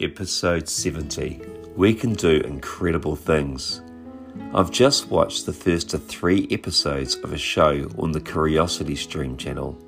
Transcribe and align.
episode 0.00 0.68
70 0.68 1.42
We 1.76 1.94
Can 1.94 2.14
Do 2.14 2.40
Incredible 2.40 3.16
Things. 3.16 3.82
I've 4.54 4.70
just 4.70 5.08
watched 5.08 5.44
the 5.44 5.52
first 5.52 5.92
of 5.92 6.06
three 6.06 6.48
episodes 6.50 7.16
of 7.16 7.32
a 7.32 7.38
show 7.38 7.88
on 7.98 8.12
the 8.12 8.20
Curiosity 8.20 8.96
Stream 8.96 9.36
channel. 9.36 9.78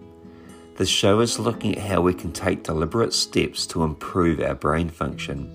The 0.77 0.85
show 0.85 1.21
is 1.21 1.39
looking 1.39 1.77
at 1.77 1.87
how 1.87 2.03
we 2.03 2.13
can 2.13 2.33
take 2.33 2.63
deliberate 2.63 3.15
steps 3.15 3.67
to 3.69 3.85
improve 3.85 4.41
our 4.41 4.55
brain 4.55 4.91
function. 4.91 5.51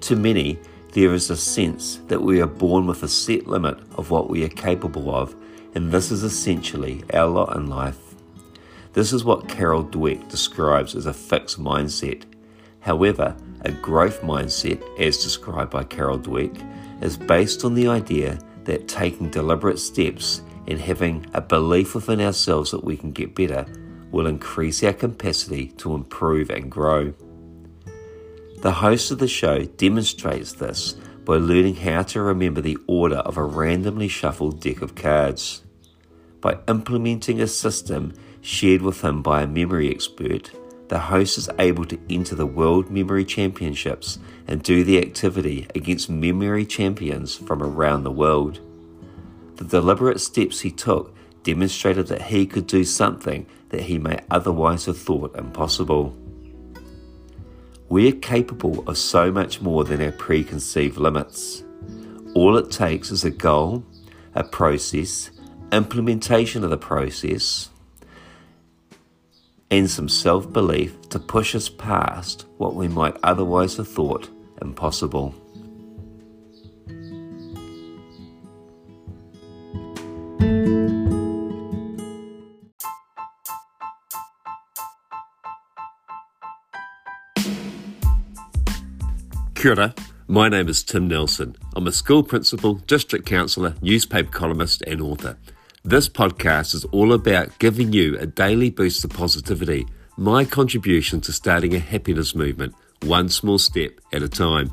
To 0.00 0.16
many, 0.16 0.58
there 0.92 1.14
is 1.14 1.30
a 1.30 1.36
sense 1.36 2.00
that 2.08 2.22
we 2.22 2.40
are 2.40 2.46
born 2.46 2.86
with 2.86 3.02
a 3.04 3.08
set 3.08 3.46
limit 3.46 3.78
of 3.96 4.10
what 4.10 4.28
we 4.28 4.44
are 4.44 4.48
capable 4.48 5.14
of, 5.14 5.34
and 5.74 5.92
this 5.92 6.10
is 6.10 6.24
essentially 6.24 7.04
our 7.14 7.26
lot 7.26 7.56
in 7.56 7.68
life. 7.68 7.98
This 8.94 9.12
is 9.12 9.24
what 9.24 9.48
Carol 9.48 9.84
Dweck 9.84 10.28
describes 10.28 10.96
as 10.96 11.06
a 11.06 11.14
fixed 11.14 11.62
mindset. 11.62 12.24
However, 12.80 13.36
a 13.62 13.72
growth 13.72 14.22
mindset, 14.22 14.82
as 14.98 15.22
described 15.22 15.70
by 15.70 15.84
Carol 15.84 16.18
Dweck, 16.18 16.64
is 17.02 17.16
based 17.16 17.64
on 17.64 17.74
the 17.74 17.88
idea 17.88 18.38
that 18.64 18.88
taking 18.88 19.30
deliberate 19.30 19.78
steps 19.78 20.42
and 20.66 20.78
having 20.78 21.26
a 21.34 21.40
belief 21.40 21.94
within 21.94 22.20
ourselves 22.20 22.70
that 22.70 22.84
we 22.84 22.96
can 22.96 23.10
get 23.12 23.34
better 23.34 23.66
will 24.10 24.26
increase 24.26 24.82
our 24.84 24.92
capacity 24.92 25.68
to 25.68 25.94
improve 25.94 26.50
and 26.50 26.70
grow. 26.70 27.12
The 28.60 28.72
host 28.72 29.10
of 29.10 29.18
the 29.18 29.28
show 29.28 29.64
demonstrates 29.64 30.52
this 30.52 30.96
by 31.24 31.36
learning 31.36 31.76
how 31.76 32.02
to 32.02 32.20
remember 32.20 32.60
the 32.60 32.78
order 32.86 33.18
of 33.18 33.36
a 33.36 33.44
randomly 33.44 34.08
shuffled 34.08 34.60
deck 34.60 34.82
of 34.82 34.94
cards. 34.94 35.62
By 36.40 36.58
implementing 36.66 37.40
a 37.40 37.46
system 37.46 38.14
shared 38.40 38.82
with 38.82 39.02
him 39.02 39.22
by 39.22 39.42
a 39.42 39.46
memory 39.46 39.90
expert, 39.90 40.50
the 40.88 40.98
host 40.98 41.38
is 41.38 41.50
able 41.58 41.84
to 41.84 41.98
enter 42.08 42.34
the 42.34 42.46
World 42.46 42.90
Memory 42.90 43.24
Championships 43.24 44.18
and 44.46 44.62
do 44.62 44.84
the 44.84 44.98
activity 44.98 45.66
against 45.74 46.08
memory 46.08 46.64
champions 46.64 47.34
from 47.34 47.62
around 47.62 48.04
the 48.04 48.10
world. 48.10 48.60
The 49.56 49.64
deliberate 49.64 50.20
steps 50.20 50.60
he 50.60 50.70
took 50.70 51.14
demonstrated 51.42 52.06
that 52.08 52.22
he 52.22 52.46
could 52.46 52.66
do 52.66 52.84
something 52.84 53.46
that 53.68 53.82
he 53.82 53.98
may 53.98 54.20
otherwise 54.30 54.86
have 54.86 54.98
thought 54.98 55.36
impossible. 55.36 56.16
We 57.88 58.08
are 58.08 58.16
capable 58.16 58.88
of 58.88 58.98
so 58.98 59.30
much 59.30 59.60
more 59.60 59.84
than 59.84 60.02
our 60.02 60.12
preconceived 60.12 60.96
limits. 60.96 61.64
All 62.34 62.56
it 62.56 62.70
takes 62.70 63.10
is 63.10 63.24
a 63.24 63.30
goal, 63.30 63.84
a 64.34 64.44
process, 64.44 65.30
implementation 65.72 66.64
of 66.64 66.70
the 66.70 66.78
process, 66.78 67.70
and 69.70 69.90
some 69.90 70.08
self 70.08 70.52
belief 70.52 71.08
to 71.10 71.18
push 71.18 71.54
us 71.54 71.68
past 71.68 72.46
what 72.56 72.74
we 72.74 72.88
might 72.88 73.16
otherwise 73.22 73.76
have 73.76 73.88
thought 73.88 74.28
impossible. 74.62 75.34
Kia 89.54 89.72
ora. 89.72 89.94
My 90.30 90.48
name 90.50 90.68
is 90.68 90.84
Tim 90.84 91.08
Nelson. 91.08 91.56
I'm 91.74 91.86
a 91.86 91.92
school 91.92 92.22
principal, 92.22 92.74
district 92.74 93.24
councillor, 93.24 93.74
newspaper 93.80 94.30
columnist, 94.30 94.82
and 94.86 95.00
author. 95.00 95.38
This 95.88 96.06
podcast 96.06 96.74
is 96.74 96.84
all 96.92 97.14
about 97.14 97.58
giving 97.58 97.94
you 97.94 98.18
a 98.18 98.26
daily 98.26 98.68
boost 98.68 99.04
of 99.04 99.10
positivity, 99.10 99.86
my 100.18 100.44
contribution 100.44 101.22
to 101.22 101.32
starting 101.32 101.74
a 101.74 101.78
happiness 101.78 102.34
movement, 102.34 102.74
one 103.04 103.30
small 103.30 103.56
step 103.56 103.92
at 104.12 104.22
a 104.22 104.28
time. 104.28 104.70